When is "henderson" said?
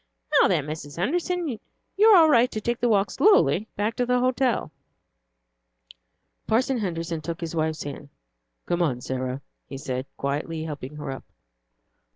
0.97-1.47, 6.79-7.21